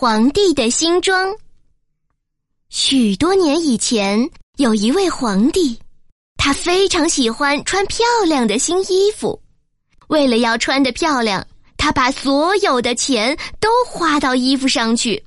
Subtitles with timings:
[0.00, 1.36] 皇帝的新装。
[2.70, 5.78] 许多年以前，有一位皇帝，
[6.38, 9.38] 他非常喜欢穿漂亮的新衣服。
[10.08, 15.22] 为了要穿得漂亮，他把所有的钱都花到衣服上去。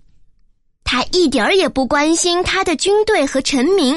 [0.83, 3.95] 他一点儿也不关心他的军队和臣民，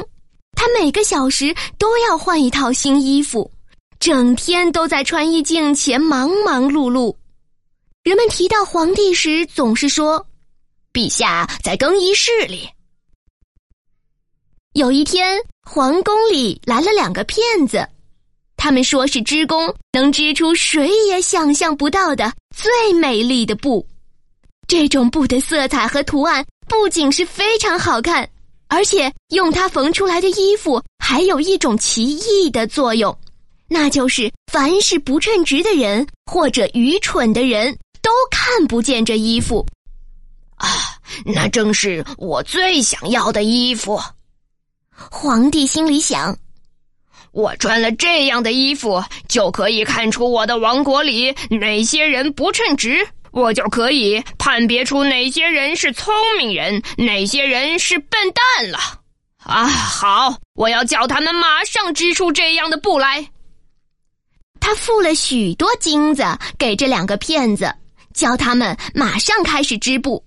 [0.52, 3.50] 他每个小时都要换一套新衣服，
[3.98, 7.16] 整天都在穿衣镜前忙忙碌碌。
[8.04, 10.26] 人们提到皇帝时，总是说
[10.96, 12.66] ：“陛下在更衣室里。”
[14.72, 17.86] 有一天，皇宫里来了两个骗子，
[18.56, 23.86] 他们说是织工，能织出谁也想象不到的最美丽的布。
[24.66, 28.28] 这种布的色彩和图案不仅是非常好看，
[28.68, 33.16] 而且用它缝出来的衣服还有一种奇异的作用，
[33.68, 39.64] 那就是凡是不称职的人或者愚蠢的人都看不见这衣服。
[40.56, 44.00] 啊，那正是我最想要的衣服。
[44.90, 46.36] 皇帝心里想
[47.32, 58.78] ：“我穿了这样的衣服，就可以看出我的王国里哪些人不称职，我就可以判别出哪些人是聪明人，哪些人是笨蛋了。”
[59.44, 63.28] 啊，好，我要叫他们马上织出这样的布来。
[64.58, 66.24] 他付了许多金子
[66.58, 67.72] 给这两个骗子，
[68.12, 70.25] 叫他们马上开始织布。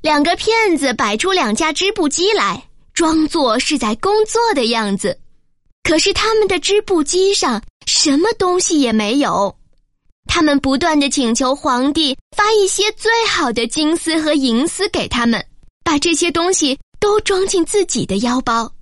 [0.00, 2.62] 两个骗子摆出两架织布机来。
[2.94, 5.20] 装作是在工作的样子，
[5.82, 9.54] 可是他们的织布机上什么东西也没有。
[10.26, 15.44] 他们不断的请求皇帝发一些最好的金丝和银丝给他们，
[15.84, 18.72] 把这些东西都装进自己的腰包，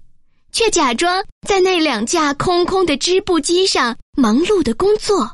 [0.52, 5.28] 却假装在那两架空空的织布机上忙碌的工作，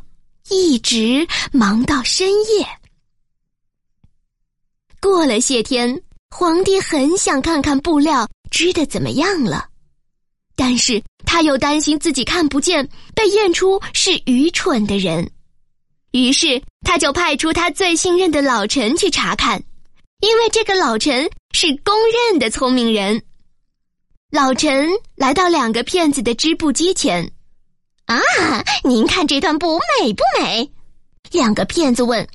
[0.48, 2.66] 一直忙到深夜。
[5.00, 8.28] 过了些天，皇帝很想看看布料。
[8.50, 9.68] 织的怎么样了？
[10.56, 15.30] 但是他又担心自己看不见，被验出是愚蠢的人，
[16.10, 19.62] 于是他就派出他最信任的老臣去查看，
[20.20, 23.22] 因为这个老臣是公认的聪明人。
[24.32, 27.30] 老臣来到两个骗子的织布机前，
[28.06, 28.18] 啊，
[28.82, 30.68] 您看这段布美不美？
[31.30, 32.26] 两个骗子问，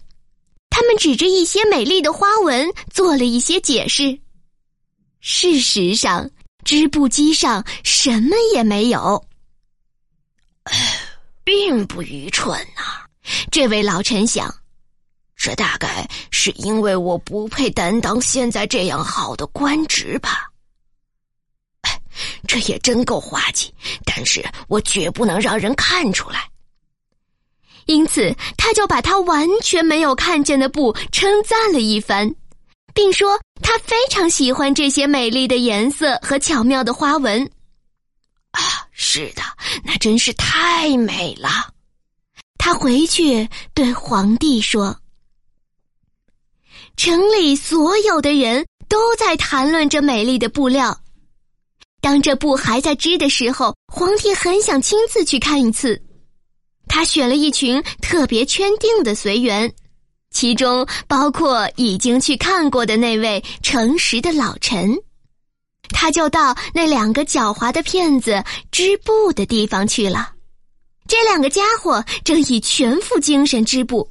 [0.76, 4.20] 他们指着一些美丽的花纹做了一些解释。
[5.22, 6.30] 事实上，
[6.66, 9.26] 织布机上什么也没有，
[11.46, 13.08] 并不愚蠢呐。
[13.50, 14.54] 这位老臣想，
[15.38, 20.52] 这大概是因为我不配担当现在这样好的官职吧。
[22.50, 26.50] 这也真够滑稽，但是我绝不能让人看出来。
[27.86, 32.36] 因此，他就把他完全没有看见的布称赞了一番。
[32.96, 37.44] 并说他非常喜欢这些美丽的颜色和巧妙的花纹。
[38.52, 39.42] 啊，是的，
[39.84, 41.74] 那真是太美了。
[42.58, 44.98] 他回去对皇帝说
[46.96, 50.98] ：“城里所有的人都在谈论这美丽的布料。
[52.00, 56.02] 当这布还在织的时候，皇帝很想亲自去看一次。
[56.96, 59.76] 他选了一群特别圈定的随员。”
[60.32, 64.98] 其中包括已经去看过的那位诚实的老臣，
[65.90, 68.42] 他就到那两个狡猾的骗子
[68.72, 70.34] 织布的地方去了。
[71.06, 74.10] 这两个家伙正以全副精神织布，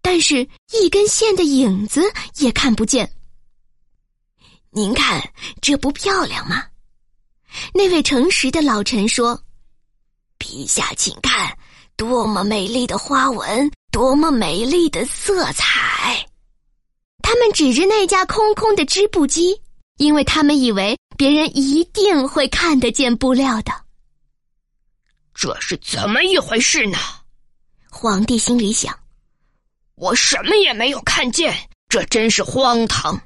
[0.00, 2.02] 但是一根线的影子
[2.36, 3.10] 也看不见。
[4.70, 5.22] 您看
[5.60, 6.64] 这不漂亮吗？
[7.72, 9.42] 那位诚实的老臣说
[10.38, 11.56] ：“陛下，请看，
[11.96, 16.28] 多么美丽的花纹！”多么美丽的色彩！
[17.22, 19.58] 他们指着那架空空的织布机，
[19.96, 23.72] 因为他们以为别人一定会看得见布料的。
[25.32, 26.98] 这是怎么一回事呢？
[27.90, 28.94] 皇帝心里想：
[29.94, 31.56] 我什么也没有看见，
[31.88, 33.18] 这真是荒唐！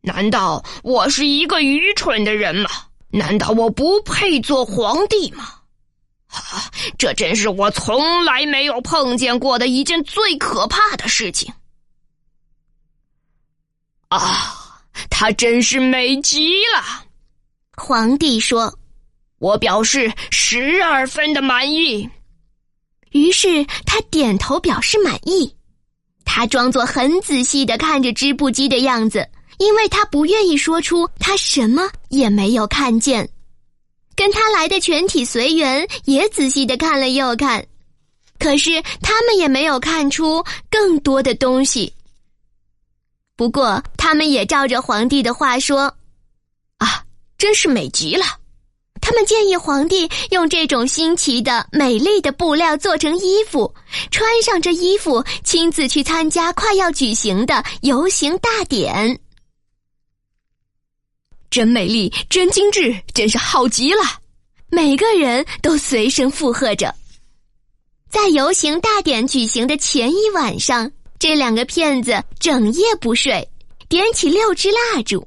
[0.00, 2.68] 难道我是一个愚蠢的人吗？
[3.10, 5.60] 难道我不配做皇帝吗？
[6.28, 6.70] 啊！
[6.98, 11.52] 这真是我从来没有碰见过的一件最可怕的事情。
[14.08, 14.80] 啊，
[15.10, 17.04] 它真是美极了。
[17.76, 18.78] 皇帝说
[19.38, 22.08] ：“我表示十二分的满意。”
[23.12, 25.54] 于是他点头表示满意。
[26.24, 29.26] 他装作很仔细的看着织布机的样子，
[29.58, 33.28] 因为他不愿意说出他什么也没有看见。
[34.16, 37.64] 跟他来的全体随员也仔细的看了又看，
[38.38, 41.92] 可是他们也没有看出更多的东西。
[43.36, 45.94] 不过他们也照着皇帝的话说
[46.78, 47.04] ：“啊，
[47.36, 48.24] 真是美极了。”
[49.02, 53.72] 他们建议皇帝用这种新奇的、美丽的布料做成衣服，
[54.10, 59.20] 穿上这衣服，亲自去参加快要举行的游行大典。
[61.56, 64.02] 真美丽，真精致，真是好极了！
[64.68, 66.94] 每个人都随声附和着。
[68.10, 73.48] 在游行大典举行的前一晚上，这两个骗子整夜不睡，
[73.88, 75.26] 点起六支蜡烛。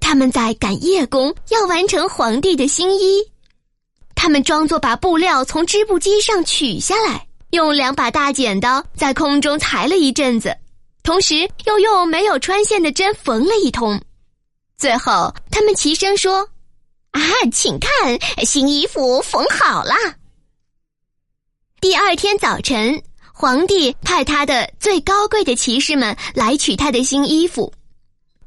[0.00, 3.24] 他们在赶夜工，要完成皇帝的新衣。
[4.14, 10.54] 他们装作把布料从织布机上取下来，用两把大剪刀在空中裁了一阵子，
[11.02, 13.98] 同时又用没有穿线的针缝了一通。
[14.80, 16.40] 最后，他们齐声说
[17.12, 17.20] ：“啊，
[17.52, 19.92] 请看，新衣服缝好了。”
[21.82, 23.02] 第二天早晨，
[23.34, 27.70] 皇帝派他的最高贵的骑士们来取他的新衣服。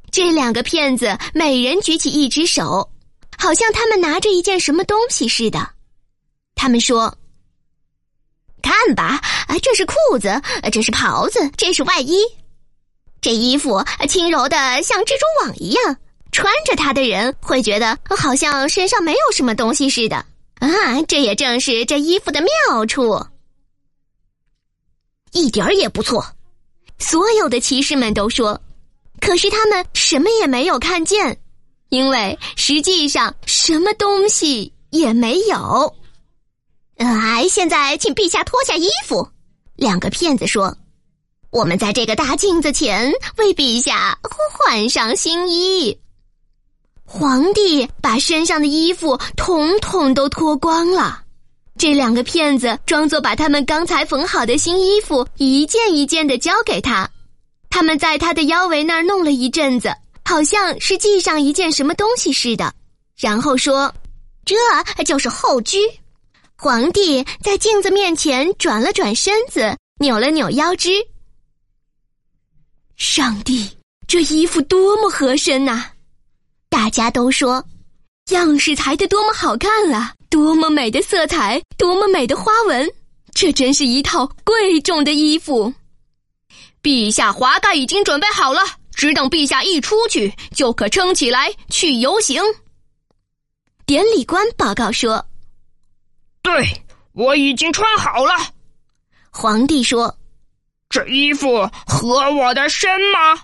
[0.09, 2.89] 这两个骗子每人举起一只手，
[3.37, 5.69] 好像他们拿着一件什么东西似的。
[6.55, 7.15] 他们说
[8.59, 10.41] ：“看吧，啊，这是裤子，
[10.71, 12.17] 这是袍子，这是外衣。
[13.21, 15.95] 这衣服轻柔的像蜘蛛网一样。”
[16.33, 20.17] 穿着它的人会觉得好像身上没有什么东西似的
[20.59, 21.01] 啊！
[21.07, 23.23] 这也正是这衣服的妙处，
[25.31, 26.25] 一点儿也不错。
[26.97, 28.59] 所有的骑士们都说，
[29.21, 31.39] 可是他们什么也没有看见，
[31.89, 35.95] 因为实际上什么东西也没有。
[36.97, 39.27] 哎，现在请陛下脱下衣服。
[39.75, 40.75] 两个骗子说
[41.51, 45.97] ：“我们在这个大镜子前为陛下换上新衣。”
[47.05, 51.23] 皇帝把身上的衣服统统都脱光了，
[51.77, 57.09] 这两个骗子装作把他们刚才缝好的新衣服一件一件的交给他，
[57.69, 59.93] 他们在他的腰围那儿弄了一阵子，
[60.25, 62.73] 好像是系上一件什么东西似的，
[63.15, 63.93] 然后说
[64.45, 64.55] ：“这
[65.03, 65.79] 就是后裾。”
[66.55, 71.05] 皇帝在镜子面前转了转身子，扭了扭腰肢。
[72.95, 73.69] 上帝，
[74.07, 75.89] 这衣服多么合身呐！
[76.73, 77.63] 大家都说，
[78.31, 80.11] 样式裁的多么好看啊！
[80.27, 82.91] 多么美的色彩，多么美的花纹，
[83.31, 85.71] 这真是一套贵重的衣服。
[86.81, 88.59] 陛下华盖已经准备好了，
[88.95, 92.41] 只等陛下一出去，就可撑起来去游行。
[93.85, 95.23] 典礼官报告说
[96.41, 96.65] ：“对，
[97.11, 98.33] 我已经穿好了。”
[99.29, 100.17] 皇帝说
[100.89, 103.43] ：“这衣服合我的身吗？”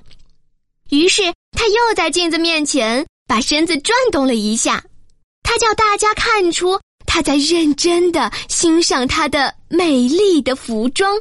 [0.90, 1.22] 于是
[1.52, 3.06] 他又在镜子面前。
[3.30, 4.84] 把身子转动了一下，
[5.44, 11.16] 他叫大家看出他在认真的欣赏他的美丽的服装，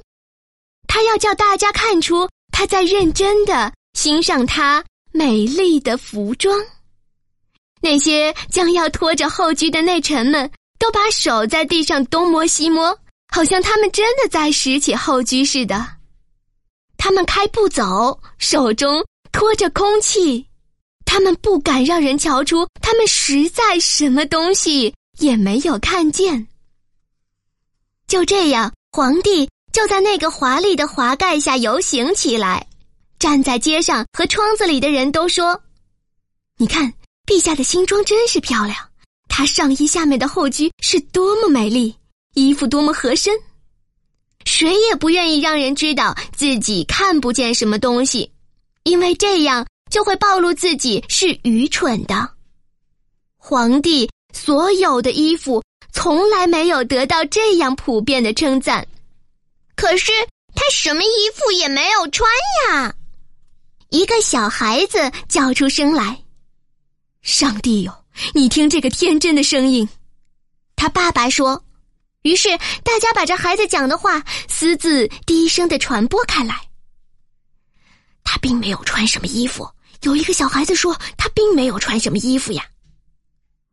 [0.86, 4.82] 他要叫大家看出他在认真的欣赏他
[5.12, 6.58] 美丽的服装。
[7.82, 12.98] 那些将要拖着后裾的内臣们都把手在地上东摸西摸，
[13.30, 15.86] 好像他们真的在拾起后裾似的。
[16.96, 20.47] 他们开步走，手中托着空气。
[21.10, 26.46] 他们不敢让人瞧出，他们实在什么东西也没有看见。
[28.06, 32.66] 就这样，皇帝就在那个华丽的华盖下游行起来。
[33.18, 35.62] 站在街上和窗子里的人都说
[36.58, 36.92] ：“你看，
[37.26, 38.76] 陛下的新装真是漂亮。
[39.28, 41.96] 他上衣下面的后裾是多么美丽，
[42.34, 43.34] 衣服多么合身。
[44.44, 48.30] 谁也不愿意让人知道自己看不见什么东西，
[48.82, 52.30] 因为这样。”就会暴露自己是愚蠢的。
[53.36, 58.86] 皇帝所有的衣服从来没有得到这样普遍的称赞，
[59.74, 60.12] 可是
[60.54, 62.30] 他什么衣服也没有穿
[62.68, 62.94] 呀！
[63.90, 66.22] 一个小孩子叫出声来
[67.22, 68.04] ：“上帝哟，
[68.34, 69.88] 你听这个天真的声音！”
[70.76, 71.64] 他爸爸说。
[72.22, 72.48] 于是
[72.82, 76.60] 大家把这孩子讲的话私自低声的传播开来。
[78.24, 79.66] 他并没有穿什么衣服。
[80.02, 82.64] 有一个小孩子说：“他并没有穿什么衣服呀。”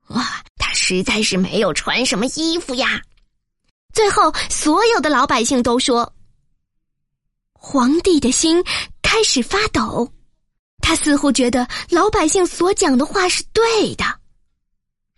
[0.09, 3.01] 哇，他实在是没有穿什么衣服呀！
[3.91, 6.13] 最后，所有的老百姓都说
[7.53, 8.63] ：“皇帝的心
[9.01, 10.11] 开始发抖，
[10.79, 14.03] 他似乎觉得老百姓所讲的话是对的。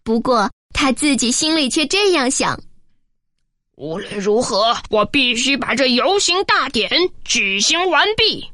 [0.03, 2.57] 不过，他自己心里却这样想：
[3.75, 6.89] 无论如何，我必须把这游行大典
[7.25, 8.49] 举行完毕。”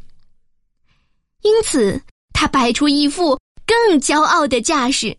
[1.44, 2.02] 因此。
[2.34, 5.16] 他摆出一副更骄傲的架势，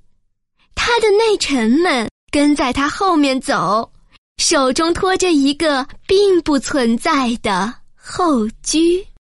[0.74, 3.90] 他的内臣们跟在他后面走，
[4.38, 9.06] 手中托着一个并不存在的后居。